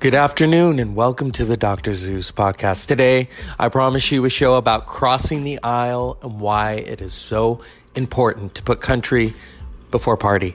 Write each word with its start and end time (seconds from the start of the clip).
Good 0.00 0.14
afternoon 0.14 0.78
and 0.78 0.94
welcome 0.94 1.32
to 1.32 1.44
the 1.44 1.56
Dr. 1.56 1.92
Zeus 1.92 2.30
podcast. 2.30 2.86
Today, 2.86 3.28
I 3.58 3.68
promise 3.68 4.12
you 4.12 4.24
a 4.24 4.30
show 4.30 4.54
about 4.54 4.86
crossing 4.86 5.42
the 5.42 5.58
aisle 5.60 6.18
and 6.22 6.40
why 6.40 6.74
it 6.74 7.00
is 7.00 7.12
so 7.12 7.62
important 7.96 8.54
to 8.54 8.62
put 8.62 8.80
country 8.80 9.34
before 9.90 10.16
party. 10.16 10.54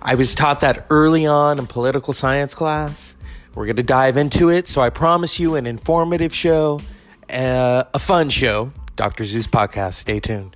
I 0.00 0.14
was 0.14 0.36
taught 0.36 0.60
that 0.60 0.86
early 0.88 1.26
on 1.26 1.58
in 1.58 1.66
political 1.66 2.12
science 2.12 2.54
class. 2.54 3.16
We're 3.56 3.66
going 3.66 3.74
to 3.74 3.82
dive 3.82 4.16
into 4.16 4.50
it, 4.50 4.68
so 4.68 4.82
I 4.82 4.90
promise 4.90 5.40
you 5.40 5.56
an 5.56 5.66
informative 5.66 6.32
show, 6.32 6.80
uh, 7.28 7.84
a 7.92 7.98
fun 7.98 8.30
show. 8.30 8.70
Dr. 8.94 9.24
Zeus 9.24 9.48
podcast. 9.48 9.94
Stay 9.94 10.20
tuned. 10.20 10.54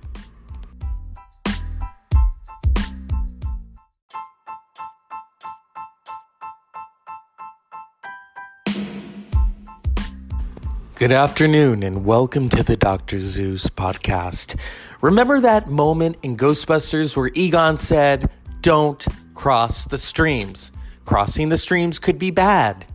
Good 11.03 11.11
afternoon 11.11 11.83
and 11.83 12.05
welcome 12.05 12.47
to 12.47 12.63
the 12.63 12.77
Dr. 12.77 13.19
Zeus 13.19 13.69
podcast. 13.69 14.57
Remember 15.01 15.41
that 15.41 15.67
moment 15.67 16.15
in 16.23 16.37
Ghostbusters 16.37 17.17
where 17.17 17.29
Egon 17.33 17.75
said, 17.75 18.29
Don't 18.61 19.05
cross 19.33 19.83
the 19.83 19.97
streams? 19.97 20.71
Crossing 21.03 21.49
the 21.49 21.57
streams 21.57 21.99
could 21.99 22.17
be 22.17 22.31
bad. 22.31 22.85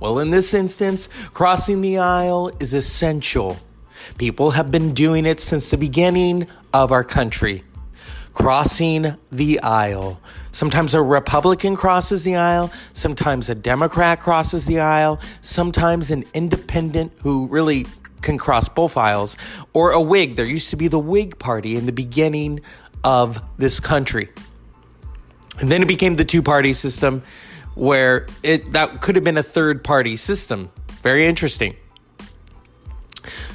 Well, 0.00 0.20
in 0.20 0.30
this 0.30 0.54
instance, 0.54 1.10
crossing 1.34 1.82
the 1.82 1.98
aisle 1.98 2.50
is 2.60 2.72
essential. 2.72 3.58
People 4.16 4.52
have 4.52 4.70
been 4.70 4.94
doing 4.94 5.26
it 5.26 5.38
since 5.38 5.70
the 5.70 5.76
beginning 5.76 6.46
of 6.72 6.92
our 6.92 7.04
country 7.04 7.62
crossing 8.32 9.16
the 9.30 9.60
aisle. 9.60 10.20
Sometimes 10.52 10.94
a 10.94 11.02
Republican 11.02 11.76
crosses 11.76 12.24
the 12.24 12.36
aisle, 12.36 12.72
sometimes 12.92 13.48
a 13.48 13.54
Democrat 13.54 14.20
crosses 14.20 14.66
the 14.66 14.80
aisle, 14.80 15.20
sometimes 15.40 16.10
an 16.10 16.24
independent 16.34 17.12
who 17.22 17.46
really 17.46 17.86
can 18.22 18.36
cross 18.36 18.68
both 18.68 18.96
aisles, 18.96 19.36
or 19.72 19.92
a 19.92 20.00
Whig. 20.00 20.36
There 20.36 20.44
used 20.44 20.70
to 20.70 20.76
be 20.76 20.88
the 20.88 20.98
Whig 20.98 21.38
Party 21.38 21.76
in 21.76 21.86
the 21.86 21.92
beginning 21.92 22.60
of 23.02 23.42
this 23.58 23.80
country. 23.80 24.28
And 25.58 25.70
then 25.70 25.82
it 25.82 25.88
became 25.88 26.16
the 26.16 26.24
two 26.24 26.42
party 26.42 26.72
system 26.72 27.22
where 27.74 28.26
it 28.42 28.72
that 28.72 29.00
could 29.00 29.14
have 29.14 29.24
been 29.24 29.38
a 29.38 29.42
third 29.42 29.84
party 29.84 30.16
system. 30.16 30.70
Very 31.02 31.26
interesting. 31.26 31.76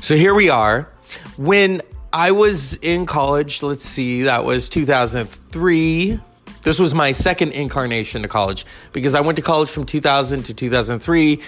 So 0.02 0.16
here 0.16 0.34
we 0.34 0.50
are. 0.50 0.90
When 1.38 1.82
I 2.14 2.32
was 2.32 2.76
in 2.76 3.06
college, 3.06 3.62
let's 3.64 3.86
see, 3.86 4.24
that 4.24 4.46
was 4.46 4.70
2003. 4.70 6.20
This 6.66 6.80
was 6.80 6.96
my 6.96 7.12
second 7.12 7.52
incarnation 7.52 8.24
to 8.24 8.28
college 8.28 8.66
because 8.92 9.14
I 9.14 9.22
went 9.22 9.36
to 9.36 9.44
college 9.44 9.70
from 9.70 9.86
2000 9.86 10.44
to 10.46 10.54
2003, 10.56 11.40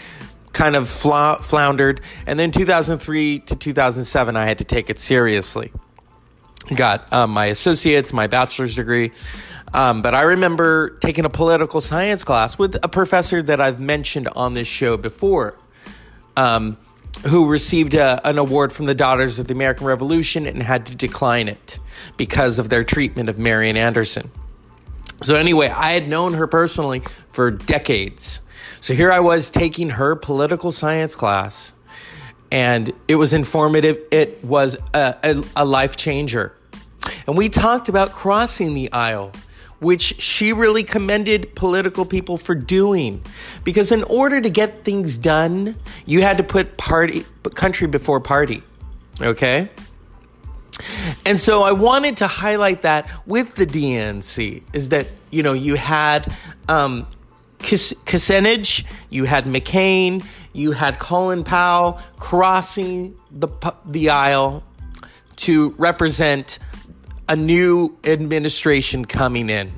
kind 0.54 0.76
of 0.76 0.88
floundered. 0.88 2.02
And 2.28 2.38
then 2.38 2.52
2003 2.52 3.40
to 3.40 3.56
2007, 3.56 4.38
I 4.38 4.45
had 4.45 4.60
to 4.60 4.64
take 4.64 4.92
it 4.92 5.00
seriously. 5.00 5.72
Got 6.73 7.12
um, 7.12 7.32
my 7.32 7.45
associates, 7.45 8.14
my 8.14 8.28
bachelor's 8.28 8.76
degree. 8.76 9.12
Um, 9.73 10.04
but 10.04 10.14
I 10.14 10.22
remember 10.22 10.92
taking 11.00 11.26
a 11.26 11.32
political 11.32 11.82
science 11.82 12.23
class 12.23 12.60
with 12.60 12.76
a 12.84 12.88
professor 12.88 13.42
that 13.42 13.60
I've 13.60 13.80
mentioned 13.80 14.28
on 14.28 14.54
this 14.54 14.68
show 14.68 14.98
before. 14.98 15.58
Um, 16.36 16.78
who 17.26 17.48
received 17.48 17.95
a, 17.95 18.22
an 18.23 18.38
award 18.38 18.72
from 18.72 18.86
the 18.86 18.94
Daughters 18.94 19.40
of 19.40 19.48
the 19.48 19.54
American 19.54 19.88
Revolution 19.88 20.45
and 20.45 20.62
had 20.62 20.86
to 20.86 20.95
decline 20.95 21.48
it 21.48 21.80
because 22.16 22.60
of 22.60 22.70
their 22.70 22.84
treatment 22.84 23.28
of 23.28 23.40
Marian 23.40 23.76
Anderson. 23.76 24.30
So, 25.22 25.36
anyway, 25.36 25.70
I 25.70 25.92
had 25.92 26.08
known 26.08 26.34
her 26.34 26.48
personally 26.48 27.02
for 27.32 27.52
decades. 27.52 28.42
So, 28.80 28.94
here 28.94 29.12
I 29.12 29.20
was 29.20 29.50
taking 29.50 29.90
her 29.92 30.16
political 30.16 30.72
science 30.72 31.16
class, 31.16 31.73
and 32.52 32.92
it 33.08 33.16
was 33.16 33.33
informative. 33.33 34.00
It 34.11 34.44
was 34.44 34.77
a, 34.94 35.16
a, 35.23 35.44
a 35.58 35.66
life 35.66 35.98
changer. 35.98 36.54
And 37.26 37.38
we 37.38 37.50
talked 37.50 37.89
about 37.89 38.11
crossing 38.11 38.73
the 38.73 38.92
aisle 38.92 39.32
which 39.80 40.20
she 40.22 40.54
really 40.54 40.83
commended 40.83 41.54
political 41.56 42.06
people 42.06 42.38
for 42.38 42.56
doing. 42.56 43.23
Because 43.64 43.92
in 43.92 44.04
order 44.04 44.42
to 44.42 44.50
get 44.50 44.83
things 44.83 45.17
done, 45.17 45.76
you 46.06 46.22
had 46.22 46.38
to 46.38 46.44
put 46.44 46.77
party 46.77 47.26
country 47.54 47.88
before 47.88 48.20
party. 48.20 48.64
Okay? 49.22 49.70
And 51.26 51.39
so 51.39 51.64
I 51.64 51.71
wanted 51.71 52.17
to 52.17 52.27
highlight 52.27 52.83
that 52.83 53.10
with 53.26 53.55
the 53.55 53.65
DNC 53.65 54.64
is 54.73 54.89
that, 54.89 55.08
you 55.32 55.43
know, 55.43 55.54
you 55.54 55.76
had 55.76 56.32
um, 56.70 57.08
Kucinich, 57.60 58.86
you 59.10 59.26
had 59.26 59.45
McCain, 59.45 60.26
you 60.54 60.71
had 60.71 60.99
Colin 60.99 61.43
Powell 61.43 61.99
crossing 62.17 63.15
the, 63.32 63.48
the 63.86 64.10
aisle 64.10 64.64
to 65.38 65.70
represent 65.77 66.60
a 67.30 67.36
new 67.36 67.98
administration 68.04 69.05
coming 69.05 69.49
in 69.49 69.71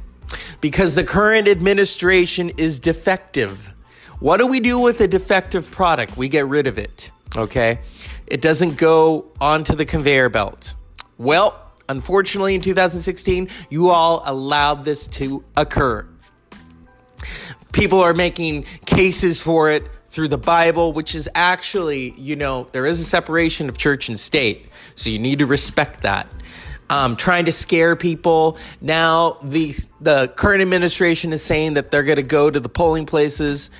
because 0.62 0.96
the 0.96 1.04
current 1.04 1.48
administration 1.48 2.50
is 2.58 2.80
defective. 2.80 3.74
What 4.20 4.38
do 4.38 4.48
we 4.48 4.60
do 4.60 4.80
with 4.80 5.02
a 5.02 5.08
defective 5.08 5.72
product? 5.72 6.18
We 6.18 6.30
get 6.30 6.48
rid 6.48 6.68
of 6.68 6.78
it, 6.78 7.12
okay? 7.36 7.80
It 8.28 8.42
doesn't 8.42 8.78
go 8.78 9.31
onto 9.42 9.76
the 9.76 9.86
conveyor 9.86 10.30
belt. 10.30 10.76
Well, 11.19 11.62
unfortunately, 11.88 12.56
in 12.56 12.62
2016, 12.62 13.50
you 13.69 13.90
all 13.90 14.24
allowed 14.25 14.84
this 14.84 15.07
to 15.09 15.44
occur. 15.56 16.07
People 17.72 18.00
are 18.00 18.16
making 18.16 18.63
cases 18.88 19.40
for 19.40 19.69
it 19.69 19.88
through 20.07 20.30
the 20.30 20.40
Bible, 20.40 20.91
which 20.94 21.13
is 21.13 21.30
actually, 21.35 22.16
you 22.18 22.35
know, 22.35 22.68
there 22.72 22.88
is 22.88 23.00
a 23.00 23.03
separation 23.03 23.69
of 23.69 23.78
church 23.78 24.09
and 24.09 24.19
state. 24.19 24.69
So 24.96 25.12
you 25.12 25.19
need 25.19 25.40
to 25.40 25.46
respect 25.46 26.02
that 26.02 26.28
um, 26.90 27.16
trying 27.16 27.46
to 27.46 27.51
scare 27.51 27.96
people. 27.96 28.57
Now 28.81 29.38
the 29.44 29.74
the 30.01 30.31
current 30.36 30.62
administration 30.62 31.34
is 31.34 31.44
saying 31.44 31.75
that 31.75 31.91
they're 31.91 32.03
going 32.03 32.18
to 32.18 32.24
go 32.24 32.50
to 32.50 32.59
the 32.59 32.69
polling 32.69 33.06
places. 33.06 33.72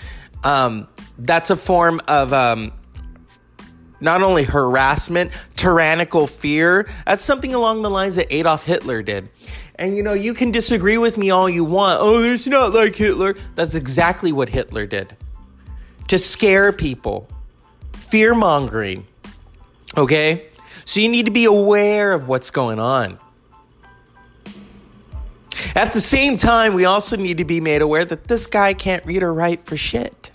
Um, 0.44 0.88
that's 1.17 1.50
a 1.50 1.57
form 1.57 2.01
of 2.07 2.31
um, 2.31 2.71
not 4.02 4.22
only 4.22 4.44
harassment, 4.44 5.32
tyrannical 5.56 6.28
fear. 6.28 6.88
That's 7.06 7.24
something 7.24 7.54
along 7.54 7.82
the 7.82 7.90
lines 7.90 8.16
that 8.16 8.28
Adolf 8.34 8.64
Hitler 8.64 9.02
did. 9.02 9.30
And 9.76 9.96
you 9.96 10.04
know, 10.04 10.14
you 10.14 10.34
can 10.34 10.52
disagree 10.52 10.98
with 10.98 11.18
me 11.18 11.30
all 11.30 11.50
you 11.50 11.64
want. 11.64 12.00
Oh, 12.02 12.22
it's 12.22 12.48
not 12.48 12.74
like 12.74 12.96
Hitler. 12.96 13.36
That's 13.56 13.76
exactly 13.76 14.32
what 14.32 14.50
Hitler 14.50 14.86
did 14.86 15.16
to 16.10 16.18
scare 16.18 16.74
people, 16.74 17.30
fear 17.94 18.34
mongering. 18.34 19.06
Okay? 19.96 20.48
So 20.86 21.00
you 21.00 21.08
need 21.08 21.26
to 21.26 21.31
be 21.31 21.46
aware 21.46 22.14
of 22.14 22.28
what's 22.28 22.50
going 22.50 22.80
on. 22.80 23.20
At 25.76 25.94
the 25.94 26.02
same 26.02 26.36
time, 26.36 26.74
we 26.74 26.86
also 26.86 27.16
need 27.16 27.38
to 27.38 27.46
be 27.46 27.62
made 27.62 27.84
aware 27.84 28.06
that 28.06 28.28
this 28.28 28.48
guy 28.48 28.74
can't 28.74 29.06
read 29.06 29.22
or 29.22 29.31
write 29.31 29.66
for 29.66 29.78
shit. 29.78 30.28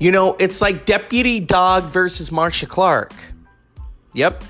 You 0.00 0.12
know, 0.12 0.34
it's 0.40 0.62
like 0.62 0.86
Deputy 0.86 1.40
Dawg 1.40 1.84
versus 1.84 2.32
Marcia 2.32 2.64
Clark. 2.64 3.12
Yep. 4.14 4.42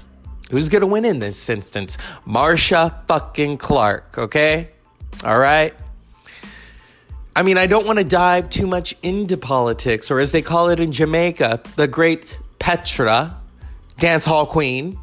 Who's 0.50 0.68
going 0.68 0.80
to 0.80 0.86
win 0.86 1.04
in 1.04 1.18
this 1.18 1.50
instance? 1.50 1.98
Marcia 2.24 3.02
fucking 3.08 3.58
Clark, 3.58 4.16
okay? 4.16 4.70
All 5.24 5.38
right. 5.38 5.74
I 7.34 7.42
mean, 7.42 7.58
I 7.58 7.66
don't 7.66 7.84
want 7.84 7.98
to 7.98 8.04
dive 8.04 8.48
too 8.48 8.68
much 8.68 8.94
into 9.02 9.36
politics, 9.36 10.10
or 10.10 10.20
as 10.20 10.30
they 10.30 10.40
call 10.40 10.68
it 10.68 10.78
in 10.78 10.92
Jamaica, 10.92 11.62
the 11.74 11.88
great 11.88 12.38
Petra, 12.60 13.36
dance 13.98 14.24
hall 14.24 14.46
queen 14.46 14.98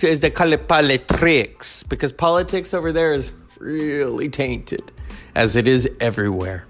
is 0.00 0.20
they 0.20 0.30
call 0.30 0.52
it 0.52 0.68
politics 0.68 1.82
because 1.82 2.12
politics 2.12 2.72
over 2.72 2.92
there 2.92 3.14
is 3.14 3.32
really 3.58 4.28
tainted 4.28 4.92
as 5.34 5.56
it 5.56 5.66
is 5.66 5.88
everywhere. 6.00 6.66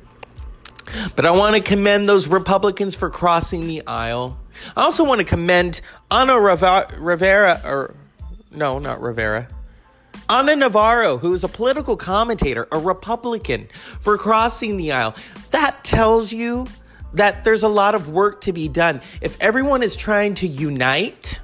But 1.16 1.26
I 1.26 1.30
want 1.30 1.56
to 1.56 1.62
commend 1.62 2.08
those 2.08 2.28
Republicans 2.28 2.94
for 2.94 3.10
crossing 3.10 3.66
the 3.66 3.86
aisle. 3.86 4.38
I 4.76 4.82
also 4.82 5.04
want 5.04 5.20
to 5.20 5.24
commend 5.24 5.80
Ana 6.10 6.38
Rivera, 6.38 7.60
or 7.64 7.94
no, 8.50 8.78
not 8.78 9.00
Rivera. 9.00 9.48
Ana 10.28 10.56
Navarro, 10.56 11.18
who 11.18 11.34
is 11.34 11.44
a 11.44 11.48
political 11.48 11.96
commentator, 11.96 12.66
a 12.72 12.78
Republican, 12.78 13.68
for 14.00 14.16
crossing 14.16 14.76
the 14.76 14.92
aisle. 14.92 15.14
That 15.50 15.82
tells 15.84 16.32
you 16.32 16.66
that 17.14 17.44
there's 17.44 17.62
a 17.62 17.68
lot 17.68 17.94
of 17.94 18.08
work 18.08 18.40
to 18.42 18.52
be 18.52 18.68
done. 18.68 19.02
If 19.20 19.40
everyone 19.40 19.82
is 19.82 19.96
trying 19.96 20.34
to 20.34 20.46
unite, 20.46 21.40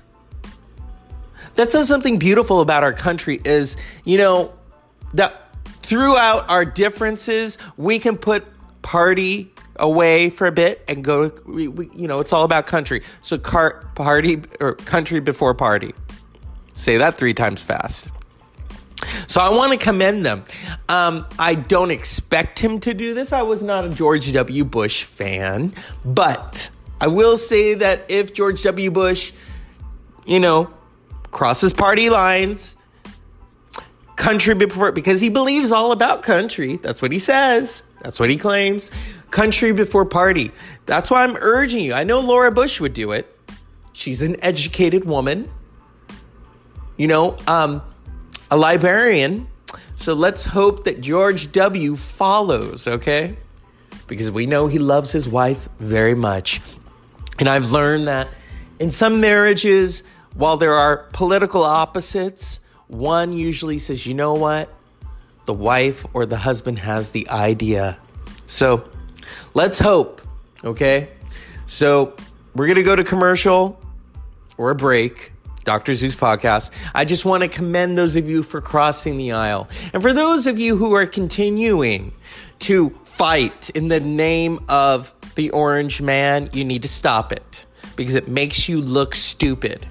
that 1.56 1.72
says 1.72 1.88
something 1.88 2.18
beautiful 2.18 2.60
about 2.60 2.84
our 2.84 2.92
country 2.92 3.40
is, 3.44 3.76
you 4.04 4.16
know, 4.16 4.52
that 5.14 5.54
throughout 5.82 6.48
our 6.50 6.64
differences, 6.64 7.58
we 7.76 7.98
can 7.98 8.16
put 8.16 8.46
party 8.88 9.52
away 9.76 10.30
for 10.30 10.46
a 10.46 10.50
bit 10.50 10.82
and 10.88 11.04
go, 11.04 11.30
we, 11.44 11.68
we, 11.68 11.90
you 11.94 12.08
know, 12.08 12.20
it's 12.20 12.32
all 12.32 12.44
about 12.44 12.66
country. 12.66 13.02
So, 13.20 13.36
car, 13.36 13.86
party 13.94 14.42
or 14.60 14.76
country 14.76 15.20
before 15.20 15.52
party. 15.52 15.92
Say 16.74 16.96
that 16.96 17.18
three 17.18 17.34
times 17.34 17.62
fast. 17.62 18.08
So 19.26 19.42
I 19.42 19.50
want 19.50 19.78
to 19.78 19.78
commend 19.78 20.24
them. 20.24 20.42
Um, 20.88 21.26
I 21.38 21.54
don't 21.54 21.90
expect 21.90 22.60
him 22.60 22.80
to 22.80 22.94
do 22.94 23.12
this. 23.12 23.30
I 23.30 23.42
was 23.42 23.62
not 23.62 23.84
a 23.84 23.90
George 23.90 24.32
W. 24.32 24.64
Bush 24.64 25.02
fan, 25.02 25.74
but 26.02 26.70
I 26.98 27.08
will 27.08 27.36
say 27.36 27.74
that 27.74 28.06
if 28.08 28.32
George 28.32 28.62
W. 28.62 28.90
Bush, 28.90 29.32
you 30.24 30.40
know, 30.40 30.70
crosses 31.30 31.74
party 31.74 32.08
lines, 32.08 32.78
country 34.16 34.54
before, 34.54 34.92
because 34.92 35.20
he 35.20 35.28
believes 35.28 35.72
all 35.72 35.92
about 35.92 36.22
country. 36.22 36.76
That's 36.76 37.02
what 37.02 37.12
he 37.12 37.18
says. 37.18 37.82
That's 38.02 38.20
what 38.20 38.30
he 38.30 38.36
claims. 38.36 38.90
Country 39.30 39.72
before 39.72 40.04
party. 40.04 40.52
That's 40.86 41.10
why 41.10 41.24
I'm 41.24 41.36
urging 41.36 41.82
you. 41.82 41.94
I 41.94 42.04
know 42.04 42.20
Laura 42.20 42.50
Bush 42.50 42.80
would 42.80 42.92
do 42.94 43.12
it. 43.12 43.36
She's 43.92 44.22
an 44.22 44.36
educated 44.42 45.04
woman. 45.04 45.50
You 46.96 47.08
know, 47.08 47.36
um, 47.46 47.82
a 48.50 48.56
librarian. 48.56 49.48
So 49.96 50.14
let's 50.14 50.44
hope 50.44 50.84
that 50.84 51.00
George 51.00 51.52
W. 51.52 51.96
follows, 51.96 52.86
okay? 52.86 53.36
Because 54.06 54.30
we 54.30 54.46
know 54.46 54.68
he 54.68 54.78
loves 54.78 55.12
his 55.12 55.28
wife 55.28 55.68
very 55.78 56.14
much. 56.14 56.60
And 57.38 57.48
I've 57.48 57.70
learned 57.70 58.08
that 58.08 58.28
in 58.78 58.90
some 58.90 59.20
marriages, 59.20 60.04
while 60.34 60.56
there 60.56 60.74
are 60.74 61.08
political 61.12 61.62
opposites, 61.62 62.60
one 62.86 63.32
usually 63.32 63.78
says, 63.78 64.06
you 64.06 64.14
know 64.14 64.34
what? 64.34 64.72
The 65.48 65.54
wife 65.54 66.04
or 66.12 66.26
the 66.26 66.36
husband 66.36 66.78
has 66.80 67.12
the 67.12 67.26
idea. 67.30 67.96
So 68.44 68.86
let's 69.54 69.78
hope, 69.78 70.20
okay? 70.62 71.08
So 71.64 72.14
we're 72.54 72.66
going 72.66 72.76
to 72.76 72.82
go 72.82 72.94
to 72.94 73.02
commercial 73.02 73.80
or 74.58 74.68
a 74.68 74.74
break. 74.74 75.32
Dr. 75.64 75.94
Zeus 75.94 76.14
podcast. 76.14 76.70
I 76.94 77.06
just 77.06 77.24
want 77.24 77.44
to 77.44 77.48
commend 77.48 77.96
those 77.96 78.14
of 78.16 78.28
you 78.28 78.42
for 78.42 78.60
crossing 78.60 79.16
the 79.16 79.32
aisle. 79.32 79.70
And 79.94 80.02
for 80.02 80.12
those 80.12 80.46
of 80.46 80.58
you 80.58 80.76
who 80.76 80.92
are 80.92 81.06
continuing 81.06 82.12
to 82.58 82.90
fight 83.04 83.70
in 83.70 83.88
the 83.88 84.00
name 84.00 84.62
of 84.68 85.14
the 85.34 85.48
orange 85.52 86.02
man, 86.02 86.50
you 86.52 86.62
need 86.62 86.82
to 86.82 86.88
stop 86.88 87.32
it 87.32 87.64
because 87.96 88.14
it 88.14 88.28
makes 88.28 88.68
you 88.68 88.82
look 88.82 89.14
stupid. 89.14 89.88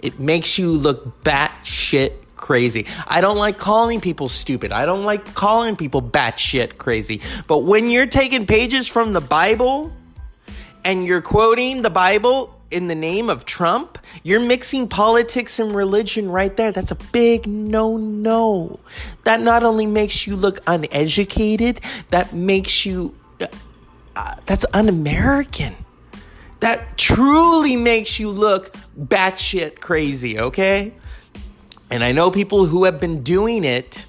It 0.00 0.20
makes 0.20 0.58
you 0.58 0.70
look 0.70 1.24
batshit 1.24 2.12
crazy. 2.38 2.86
I 3.06 3.20
don't 3.20 3.36
like 3.36 3.58
calling 3.58 4.00
people 4.00 4.28
stupid. 4.28 4.72
I 4.72 4.86
don't 4.86 5.02
like 5.02 5.34
calling 5.34 5.76
people 5.76 6.00
batshit 6.00 6.78
crazy. 6.78 7.20
But 7.46 7.58
when 7.64 7.90
you're 7.90 8.06
taking 8.06 8.46
pages 8.46 8.88
from 8.88 9.12
the 9.12 9.20
Bible 9.20 9.92
and 10.84 11.04
you're 11.04 11.20
quoting 11.20 11.82
the 11.82 11.90
Bible 11.90 12.54
in 12.70 12.86
the 12.86 12.94
name 12.94 13.30
of 13.30 13.44
Trump, 13.44 13.98
you're 14.22 14.40
mixing 14.40 14.88
politics 14.88 15.58
and 15.58 15.74
religion 15.74 16.30
right 16.30 16.56
there. 16.56 16.72
That's 16.72 16.90
a 16.90 16.98
big 17.12 17.46
no 17.46 17.96
no. 17.96 18.78
That 19.24 19.40
not 19.40 19.62
only 19.62 19.86
makes 19.86 20.26
you 20.26 20.36
look 20.36 20.60
uneducated, 20.66 21.80
that 22.10 22.32
makes 22.32 22.86
you, 22.86 23.14
uh, 23.40 23.46
uh, 24.16 24.34
that's 24.46 24.66
un 24.72 24.88
American. 24.88 25.74
That 26.60 26.98
truly 26.98 27.76
makes 27.76 28.18
you 28.18 28.30
look 28.30 28.74
batshit 28.98 29.80
crazy, 29.80 30.40
okay? 30.40 30.92
And 31.90 32.04
I 32.04 32.12
know 32.12 32.30
people 32.30 32.66
who 32.66 32.84
have 32.84 33.00
been 33.00 33.22
doing 33.22 33.64
it. 33.64 34.06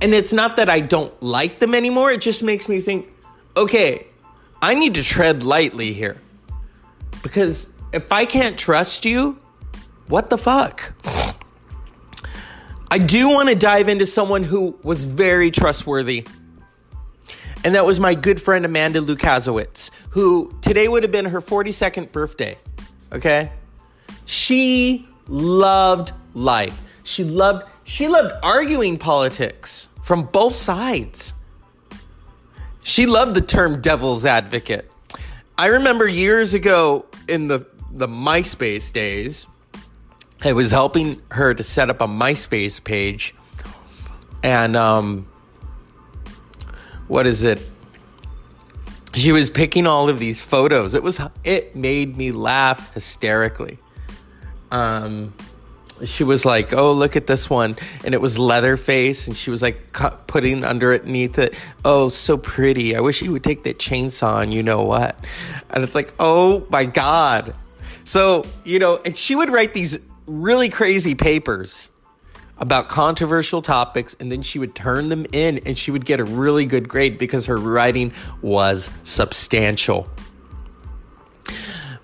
And 0.00 0.14
it's 0.14 0.32
not 0.32 0.56
that 0.56 0.68
I 0.68 0.80
don't 0.80 1.22
like 1.22 1.58
them 1.58 1.74
anymore, 1.74 2.10
it 2.10 2.20
just 2.20 2.42
makes 2.42 2.68
me 2.68 2.80
think, 2.80 3.08
okay, 3.56 4.06
I 4.60 4.74
need 4.74 4.94
to 4.94 5.02
tread 5.02 5.44
lightly 5.44 5.92
here. 5.92 6.16
Because 7.22 7.68
if 7.92 8.10
I 8.10 8.24
can't 8.24 8.58
trust 8.58 9.04
you, 9.04 9.38
what 10.08 10.28
the 10.28 10.38
fuck? 10.38 10.92
I 12.90 12.98
do 12.98 13.28
want 13.28 13.48
to 13.48 13.54
dive 13.54 13.88
into 13.88 14.04
someone 14.04 14.42
who 14.42 14.78
was 14.82 15.04
very 15.04 15.50
trustworthy. 15.50 16.26
And 17.64 17.74
that 17.74 17.86
was 17.86 18.00
my 18.00 18.14
good 18.14 18.42
friend 18.42 18.64
Amanda 18.64 19.00
Lukasiewicz, 19.00 19.90
who 20.10 20.52
today 20.60 20.88
would 20.88 21.02
have 21.02 21.12
been 21.12 21.26
her 21.26 21.40
42nd 21.40 22.10
birthday. 22.12 22.58
Okay? 23.12 23.52
She 24.24 25.08
loved 25.32 26.12
life. 26.34 26.80
She 27.02 27.24
loved 27.24 27.64
she 27.84 28.06
loved 28.06 28.32
arguing 28.42 28.98
politics 28.98 29.88
from 30.02 30.24
both 30.24 30.54
sides. 30.54 31.34
She 32.84 33.06
loved 33.06 33.34
the 33.34 33.40
term 33.40 33.80
devil's 33.80 34.24
advocate. 34.24 34.90
I 35.56 35.66
remember 35.66 36.06
years 36.06 36.54
ago 36.54 37.06
in 37.28 37.48
the 37.48 37.66
the 37.90 38.06
MySpace 38.06 38.92
days, 38.92 39.46
I 40.42 40.52
was 40.52 40.70
helping 40.70 41.20
her 41.30 41.54
to 41.54 41.62
set 41.62 41.90
up 41.90 42.00
a 42.00 42.06
MySpace 42.06 42.82
page, 42.82 43.34
and 44.42 44.76
um, 44.76 45.26
what 47.08 47.26
is 47.26 47.44
it? 47.44 47.60
She 49.14 49.30
was 49.30 49.50
picking 49.50 49.86
all 49.86 50.08
of 50.08 50.18
these 50.18 50.40
photos. 50.40 50.94
It 50.94 51.02
was 51.02 51.20
it 51.44 51.74
made 51.74 52.16
me 52.16 52.32
laugh 52.32 52.92
hysterically. 52.94 53.78
Um, 54.72 55.32
she 56.04 56.24
was 56.24 56.44
like, 56.44 56.72
"Oh, 56.72 56.92
look 56.92 57.14
at 57.14 57.26
this 57.26 57.48
one," 57.48 57.76
and 58.04 58.14
it 58.14 58.20
was 58.20 58.38
Leatherface, 58.38 59.28
and 59.28 59.36
she 59.36 59.50
was 59.50 59.62
like 59.62 59.92
cut, 59.92 60.26
putting 60.26 60.64
underneath 60.64 61.38
it, 61.38 61.54
"Oh, 61.84 62.08
so 62.08 62.36
pretty. 62.36 62.96
I 62.96 63.00
wish 63.00 63.22
you 63.22 63.30
would 63.32 63.44
take 63.44 63.64
that 63.64 63.78
chainsaw 63.78 64.42
and 64.42 64.52
you 64.52 64.62
know 64.62 64.82
what." 64.82 65.16
And 65.70 65.84
it's 65.84 65.94
like, 65.94 66.12
"Oh 66.18 66.66
my 66.70 66.84
god!" 66.86 67.54
So 68.04 68.44
you 68.64 68.78
know, 68.78 68.98
and 69.04 69.16
she 69.16 69.36
would 69.36 69.50
write 69.50 69.74
these 69.74 69.98
really 70.26 70.68
crazy 70.68 71.14
papers 71.14 71.90
about 72.58 72.88
controversial 72.88 73.60
topics, 73.60 74.16
and 74.18 74.32
then 74.32 74.42
she 74.42 74.58
would 74.58 74.74
turn 74.74 75.08
them 75.08 75.26
in, 75.32 75.58
and 75.66 75.76
she 75.76 75.90
would 75.90 76.04
get 76.04 76.18
a 76.20 76.24
really 76.24 76.64
good 76.64 76.88
grade 76.88 77.18
because 77.18 77.46
her 77.46 77.56
writing 77.56 78.12
was 78.40 78.90
substantial. 79.02 80.08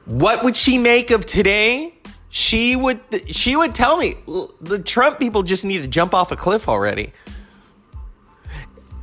What 0.04 0.42
would 0.42 0.56
she 0.56 0.78
make 0.78 1.10
of 1.10 1.26
today? 1.26 1.97
She 2.30 2.76
would 2.76 3.00
she 3.28 3.56
would 3.56 3.74
tell 3.74 3.96
me 3.96 4.16
the 4.60 4.78
Trump 4.78 5.18
people 5.18 5.42
just 5.42 5.64
need 5.64 5.82
to 5.82 5.88
jump 5.88 6.14
off 6.14 6.30
a 6.32 6.36
cliff 6.36 6.68
already. 6.68 7.12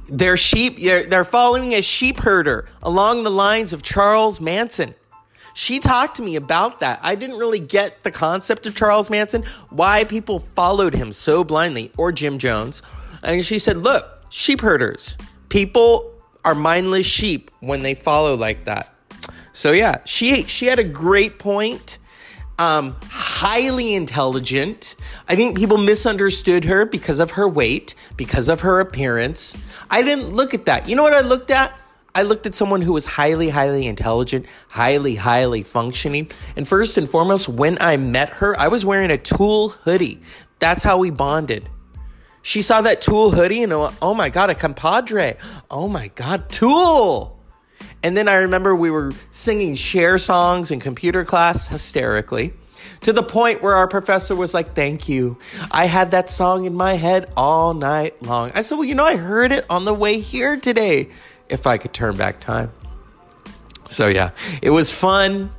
They're 0.08 0.38
sheep. 0.38 0.78
They're, 0.78 1.08
they're 1.08 1.26
following 1.26 1.74
a 1.74 1.82
sheep 1.82 2.20
herder 2.20 2.70
along 2.84 3.24
the 3.24 3.32
lines 3.32 3.74
of 3.74 3.82
Charles 3.82 4.40
Manson. 4.40 4.94
She 5.56 5.80
talked 5.80 6.18
to 6.18 6.22
me 6.22 6.36
about 6.36 6.82
that. 6.82 7.00
I 7.02 7.16
didn't 7.16 7.38
really 7.38 7.60
get 7.60 8.02
the 8.02 8.12
concept 8.12 8.68
of 8.68 8.76
Charles 8.76 9.10
Manson, 9.10 9.44
why 9.70 10.04
people 10.04 10.40
followed 10.40 10.94
him 10.94 11.12
so 11.12 11.44
blindly, 11.44 11.92
or 11.98 12.12
Jim 12.12 12.38
Jones. 12.38 12.84
And 13.24 13.44
she 13.44 13.58
said, 13.58 13.78
"Look, 13.78 14.06
sheep 14.30 14.62
herders. 14.62 15.18
People 15.50 16.12
are 16.44 16.54
mindless 16.54 17.08
sheep 17.08 17.50
when 17.62 17.82
they 17.82 17.96
follow 17.96 18.36
like 18.36 18.66
that." 18.66 18.94
So 19.54 19.72
yeah, 19.72 20.02
she 20.06 20.44
she 20.44 20.68
had 20.68 20.78
a 20.78 20.84
great 20.84 21.40
point 21.40 21.98
um, 22.58 22.96
highly 23.10 23.94
intelligent. 23.94 24.96
I 25.28 25.36
think 25.36 25.58
people 25.58 25.78
misunderstood 25.78 26.66
her 26.66 26.86
because 26.86 27.20
of 27.20 27.32
her 27.32 27.48
weight, 27.48 27.96
because 28.18 28.48
of 28.48 28.62
her 28.62 28.80
appearance. 28.80 29.58
I 29.90 30.02
didn't 30.02 30.30
look 30.30 30.54
at 30.54 30.66
that. 30.66 30.88
You 30.88 30.96
know 30.96 31.04
what 31.04 31.14
I 31.14 31.22
looked 31.22 31.52
at? 31.52 31.78
I 32.18 32.22
looked 32.22 32.46
at 32.46 32.54
someone 32.54 32.82
who 32.82 32.94
was 32.94 33.06
highly, 33.06 33.50
highly 33.50 33.88
intelligent, 33.88 34.46
highly, 34.70 35.16
highly 35.16 35.64
functioning. 35.64 36.32
And 36.56 36.66
first 36.66 36.98
and 36.98 37.10
foremost, 37.10 37.50
when 37.50 37.78
I 37.82 37.98
met 37.98 38.30
her, 38.30 38.58
I 38.58 38.70
was 38.70 38.86
wearing 38.86 39.12
a 39.12 39.18
Tool 39.18 39.70
hoodie. 39.70 40.22
That's 40.60 40.82
how 40.82 40.98
we 40.98 41.12
bonded. 41.12 41.70
She 42.42 42.62
saw 42.62 42.82
that 42.82 43.02
Tool 43.02 43.32
hoodie 43.32 43.64
and, 43.64 43.74
oh 43.74 44.14
my 44.14 44.30
God, 44.30 44.50
a 44.50 44.56
compadre. 44.56 45.36
Oh 45.70 45.90
my 45.90 46.08
God, 46.16 46.48
Tool. 46.50 47.35
And 48.06 48.16
then 48.16 48.28
I 48.28 48.36
remember 48.36 48.76
we 48.76 48.92
were 48.92 49.14
singing 49.32 49.74
Cher 49.74 50.20
songs 50.20 50.70
in 50.70 50.80
computer 50.80 51.26
class 51.26 51.66
hysterically 51.66 52.54
to 53.02 53.12
the 53.12 53.24
point 53.24 53.64
where 53.64 53.74
our 53.74 53.88
professor 53.88 54.36
was 54.36 54.54
like, 54.54 54.76
Thank 54.76 55.10
you. 55.10 55.40
I 55.72 55.86
had 55.86 56.12
that 56.12 56.30
song 56.30 56.66
in 56.66 56.76
my 56.76 56.94
head 56.94 57.32
all 57.36 57.74
night 57.74 58.22
long. 58.22 58.52
I 58.54 58.62
said, 58.62 58.76
Well, 58.76 58.84
you 58.84 58.94
know, 58.94 59.04
I 59.04 59.16
heard 59.16 59.52
it 59.52 59.66
on 59.72 59.86
the 59.86 59.94
way 59.94 60.20
here 60.20 60.56
today 60.56 61.10
if 61.50 61.66
I 61.66 61.80
could 61.80 61.94
turn 61.94 62.16
back 62.16 62.40
time. 62.40 62.72
So, 63.88 64.06
yeah, 64.06 64.34
it 64.62 64.70
was 64.70 64.92
fun. 64.92 65.50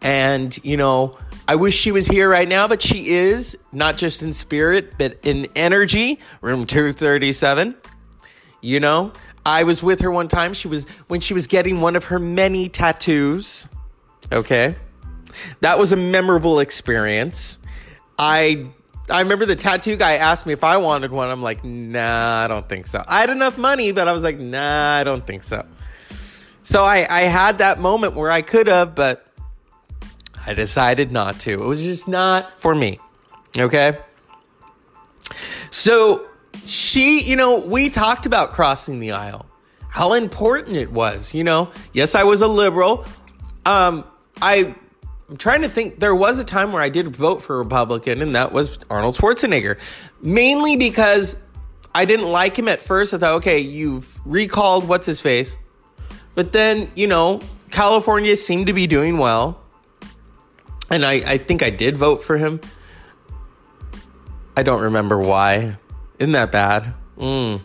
And, 0.00 0.58
you 0.64 0.78
know, 0.78 1.18
I 1.46 1.56
wish 1.56 1.76
she 1.76 1.92
was 1.92 2.06
here 2.06 2.30
right 2.30 2.48
now, 2.48 2.66
but 2.66 2.80
she 2.80 3.10
is, 3.10 3.58
not 3.72 3.98
just 3.98 4.22
in 4.22 4.32
spirit, 4.32 4.94
but 4.96 5.18
in 5.22 5.48
energy. 5.54 6.18
Room 6.40 6.64
237. 6.64 7.74
You 8.62 8.80
know, 8.80 9.12
I 9.44 9.64
was 9.64 9.82
with 9.82 10.00
her 10.00 10.10
one 10.10 10.28
time. 10.28 10.54
She 10.54 10.68
was 10.68 10.86
when 11.08 11.20
she 11.20 11.34
was 11.34 11.46
getting 11.46 11.80
one 11.80 11.96
of 11.96 12.04
her 12.06 12.18
many 12.18 12.68
tattoos. 12.68 13.68
Okay. 14.32 14.76
That 15.60 15.78
was 15.78 15.92
a 15.92 15.96
memorable 15.96 16.60
experience. 16.60 17.58
I 18.18 18.66
I 19.08 19.20
remember 19.20 19.46
the 19.46 19.56
tattoo 19.56 19.96
guy 19.96 20.16
asked 20.16 20.46
me 20.46 20.52
if 20.52 20.62
I 20.62 20.76
wanted 20.76 21.10
one. 21.10 21.28
I'm 21.28 21.42
like, 21.42 21.64
nah, 21.64 22.44
I 22.44 22.48
don't 22.48 22.68
think 22.68 22.86
so. 22.86 23.02
I 23.06 23.20
had 23.20 23.30
enough 23.30 23.58
money, 23.58 23.92
but 23.92 24.08
I 24.08 24.12
was 24.12 24.22
like, 24.22 24.38
nah, 24.38 24.96
I 24.96 25.04
don't 25.04 25.26
think 25.26 25.42
so. 25.42 25.66
So 26.62 26.84
I, 26.84 27.06
I 27.08 27.22
had 27.22 27.58
that 27.58 27.80
moment 27.80 28.14
where 28.14 28.30
I 28.30 28.42
could 28.42 28.66
have, 28.66 28.94
but 28.94 29.26
I 30.46 30.54
decided 30.54 31.10
not 31.10 31.40
to. 31.40 31.52
It 31.52 31.66
was 31.66 31.82
just 31.82 32.06
not 32.06 32.60
for 32.60 32.74
me. 32.74 33.00
Okay. 33.58 33.98
So 35.70 36.29
she, 36.64 37.22
you 37.22 37.36
know, 37.36 37.58
we 37.58 37.90
talked 37.90 38.26
about 38.26 38.52
crossing 38.52 39.00
the 39.00 39.12
aisle, 39.12 39.46
how 39.88 40.12
important 40.14 40.76
it 40.76 40.92
was. 40.92 41.34
You 41.34 41.44
know, 41.44 41.70
yes, 41.92 42.14
I 42.14 42.24
was 42.24 42.42
a 42.42 42.48
liberal. 42.48 43.04
Um, 43.66 44.04
I 44.40 44.74
I'm 45.30 45.36
trying 45.36 45.62
to 45.62 45.68
think. 45.68 46.00
There 46.00 46.14
was 46.14 46.40
a 46.40 46.44
time 46.44 46.72
where 46.72 46.82
I 46.82 46.88
did 46.88 47.14
vote 47.14 47.40
for 47.40 47.56
Republican, 47.58 48.20
and 48.20 48.34
that 48.34 48.50
was 48.50 48.80
Arnold 48.90 49.14
Schwarzenegger, 49.14 49.78
mainly 50.20 50.76
because 50.76 51.36
I 51.94 52.04
didn't 52.04 52.28
like 52.28 52.58
him 52.58 52.66
at 52.66 52.80
first. 52.80 53.14
I 53.14 53.18
thought, 53.18 53.36
okay, 53.36 53.60
you've 53.60 54.18
recalled 54.26 54.88
what's 54.88 55.06
his 55.06 55.20
face, 55.20 55.56
but 56.34 56.52
then 56.52 56.90
you 56.96 57.06
know, 57.06 57.40
California 57.70 58.36
seemed 58.36 58.66
to 58.66 58.72
be 58.72 58.88
doing 58.88 59.18
well, 59.18 59.60
and 60.90 61.06
I, 61.06 61.12
I 61.24 61.38
think 61.38 61.62
I 61.62 61.70
did 61.70 61.96
vote 61.96 62.22
for 62.22 62.36
him. 62.36 62.60
I 64.56 64.64
don't 64.64 64.82
remember 64.82 65.16
why. 65.16 65.76
Isn't 66.20 66.32
that 66.32 66.52
bad? 66.52 66.92
Mm, 67.16 67.62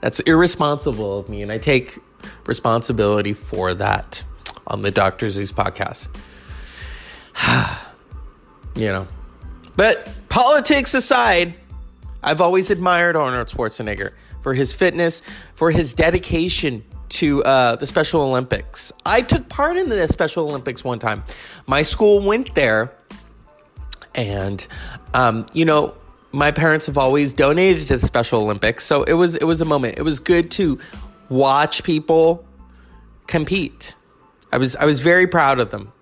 that's 0.00 0.20
irresponsible 0.20 1.18
of 1.18 1.28
me, 1.28 1.42
and 1.42 1.50
I 1.50 1.58
take 1.58 1.98
responsibility 2.46 3.34
for 3.34 3.74
that 3.74 4.24
on 4.68 4.82
the 4.82 4.92
Dr. 4.92 5.28
Zeus 5.28 5.50
podcast. 5.50 6.08
you 8.76 8.86
know. 8.86 9.08
But 9.74 10.08
politics 10.28 10.94
aside, 10.94 11.54
I've 12.22 12.40
always 12.40 12.70
admired 12.70 13.16
Arnold 13.16 13.48
Schwarzenegger 13.48 14.12
for 14.42 14.54
his 14.54 14.72
fitness, 14.72 15.20
for 15.56 15.72
his 15.72 15.92
dedication 15.92 16.84
to 17.08 17.42
uh, 17.42 17.74
the 17.74 17.86
Special 17.86 18.22
Olympics. 18.22 18.92
I 19.06 19.22
took 19.22 19.48
part 19.48 19.76
in 19.76 19.88
the 19.88 20.06
Special 20.06 20.46
Olympics 20.46 20.84
one 20.84 21.00
time. 21.00 21.24
My 21.66 21.82
school 21.82 22.20
went 22.22 22.54
there, 22.54 22.92
and 24.14 24.64
um, 25.14 25.46
you 25.52 25.64
know, 25.64 25.94
my 26.32 26.50
parents 26.50 26.86
have 26.86 26.98
always 26.98 27.32
donated 27.34 27.88
to 27.88 27.98
the 27.98 28.06
Special 28.06 28.42
Olympics, 28.42 28.84
so 28.84 29.02
it 29.02 29.14
was 29.14 29.34
it 29.34 29.44
was 29.44 29.60
a 29.60 29.64
moment. 29.64 29.98
It 29.98 30.02
was 30.02 30.20
good 30.20 30.50
to 30.52 30.78
watch 31.28 31.82
people 31.84 32.44
compete. 33.26 33.94
I 34.52 34.58
was 34.58 34.76
I 34.76 34.84
was 34.84 35.00
very 35.00 35.26
proud 35.26 35.58
of 35.58 35.70
them. 35.70 35.92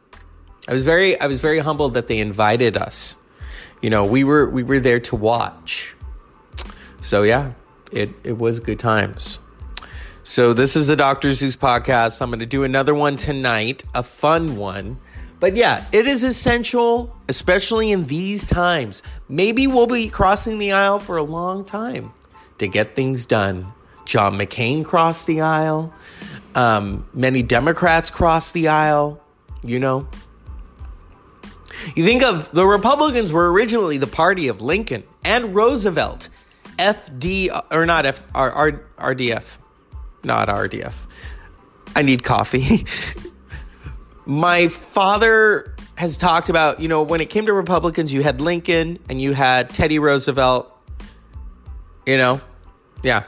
I 0.69 0.73
was 0.73 0.85
very 0.85 1.19
I 1.21 1.27
was 1.27 1.41
very 1.41 1.59
humbled 1.59 1.95
that 1.95 2.09
they 2.09 2.19
invited 2.19 2.77
us. 2.77 3.17
You 3.83 3.91
know, 3.91 4.05
we 4.05 4.25
were 4.25 4.49
we 4.49 4.63
were 4.63 4.81
there 4.81 5.01
to 5.01 5.17
watch. 5.17 5.95
So 7.01 7.23
yeah, 7.23 7.53
it 7.93 8.11
it 8.25 8.39
was 8.39 8.59
good 8.61 8.79
times. 8.79 9.39
So 10.25 10.53
this 10.53 10.75
is 10.75 10.89
the 10.89 10.97
Dr. 10.97 11.33
Zeus 11.35 11.55
podcast. 11.55 12.21
I'm 12.21 12.31
going 12.31 12.41
to 12.41 12.47
do 12.47 12.65
another 12.65 12.97
one 12.97 13.17
tonight, 13.17 13.85
a 13.95 14.03
fun 14.03 14.57
one. 14.57 14.99
But 15.39 15.57
yeah, 15.57 15.85
it 15.93 16.07
is 16.07 16.25
essential, 16.25 17.15
especially 17.29 17.93
in 17.93 18.05
these 18.05 18.47
times. 18.47 19.03
Maybe 19.29 19.67
we'll 19.67 19.87
be 19.87 20.09
crossing 20.09 20.59
the 20.59 20.73
aisle 20.73 20.99
for 20.99 21.17
a 21.17 21.23
long 21.23 21.65
time 21.65 22.13
to 22.59 22.67
get 22.67 22.97
things 22.97 23.27
done. 23.27 23.73
John 24.07 24.39
McCain 24.39 24.85
crossed 24.85 25.27
the 25.27 25.43
aisle. 25.43 25.93
Um, 26.55 27.07
many 27.13 27.43
Democrats 27.43 28.11
crossed 28.11 28.55
the 28.55 28.69
aisle. 28.69 29.21
You 29.63 29.81
know, 29.81 30.09
you 31.95 32.05
think 32.05 32.23
of 32.23 32.51
the 32.53 32.65
Republicans 32.65 33.33
were 33.33 33.53
originally 33.53 33.99
the 33.99 34.07
party 34.07 34.49
of 34.49 34.63
Lincoln 34.63 35.03
and 35.25 35.55
Roosevelt. 35.55 36.31
FD 36.79 37.49
or 37.71 37.87
not 37.87 38.05
F 38.05 38.21
R, 38.35 38.51
R, 38.51 38.73
RDF, 38.99 39.59
not 40.23 40.49
RDF. 40.49 40.95
I 41.95 42.03
need 42.03 42.23
coffee. 42.23 42.85
My 44.27 44.69
father 44.69 45.75
has 45.95 46.19
talked 46.19 46.51
about, 46.51 46.81
you 46.81 46.89
know, 46.89 47.03
when 47.03 47.21
it 47.21 47.31
came 47.31 47.47
to 47.47 47.53
Republicans, 47.53 48.13
you 48.13 48.23
had 48.23 48.41
Lincoln 48.41 48.99
and 49.09 49.21
you 49.21 49.33
had 49.33 49.71
Teddy 49.71 49.99
Roosevelt. 49.99 50.73
You 52.05 52.19
know, 52.19 52.41
yeah. 53.03 53.25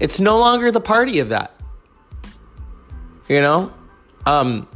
It's 0.00 0.20
no 0.20 0.38
longer 0.38 0.70
the 0.70 0.80
party 0.80 1.18
of 1.18 1.30
that. 1.30 1.54
You 3.28 3.40
know, 3.40 3.72
um, 4.26 4.66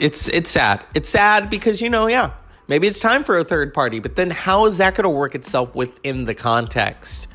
it's 0.00 0.28
it's 0.28 0.50
sad. 0.50 0.84
It's 0.94 1.08
sad 1.08 1.50
because 1.50 1.80
you 1.80 1.88
know, 1.88 2.08
yeah, 2.08 2.32
maybe 2.66 2.86
it's 2.86 2.98
time 2.98 3.22
for 3.22 3.38
a 3.38 3.44
third 3.44 3.72
party, 3.72 4.00
but 4.00 4.16
then 4.16 4.30
how 4.30 4.66
is 4.66 4.78
that 4.78 4.94
going 4.94 5.04
to 5.04 5.10
work 5.10 5.34
itself 5.34 5.74
within 5.74 6.24
the 6.24 6.34
context? 6.34 7.28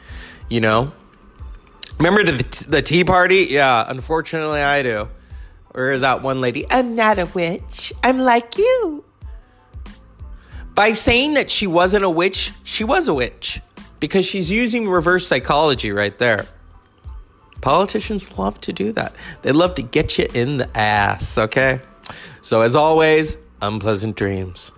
You 0.49 0.59
know, 0.61 0.91
remember 1.97 2.23
the 2.23 2.65
the 2.67 2.81
Tea 2.81 3.05
Party? 3.05 3.47
Yeah, 3.49 3.85
unfortunately, 3.87 4.61
I 4.61 4.83
do. 4.83 5.07
Or 5.73 5.97
that 5.97 6.21
one 6.21 6.41
lady, 6.41 6.65
I'm 6.69 6.95
not 6.95 7.17
a 7.19 7.25
witch. 7.27 7.93
I'm 8.03 8.19
like 8.19 8.57
you. 8.57 9.03
By 10.75 10.93
saying 10.93 11.35
that 11.35 11.51
she 11.51 11.67
wasn't 11.67 12.03
a 12.03 12.09
witch, 12.09 12.51
she 12.63 12.83
was 12.83 13.07
a 13.07 13.13
witch 13.13 13.61
because 13.99 14.25
she's 14.25 14.51
using 14.51 14.87
reverse 14.89 15.25
psychology 15.27 15.91
right 15.91 16.17
there. 16.17 16.45
Politicians 17.61 18.37
love 18.37 18.59
to 18.61 18.73
do 18.73 18.91
that. 18.91 19.15
They 19.41 19.53
love 19.53 19.75
to 19.75 19.81
get 19.81 20.17
you 20.17 20.27
in 20.33 20.57
the 20.57 20.77
ass, 20.77 21.37
okay? 21.37 21.79
So, 22.41 22.61
as 22.61 22.75
always, 22.75 23.37
unpleasant 23.61 24.17
dreams. 24.17 24.73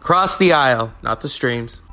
Cross 0.00 0.38
the 0.38 0.52
aisle, 0.52 0.92
not 1.02 1.20
the 1.20 1.28
streams. 1.28 1.83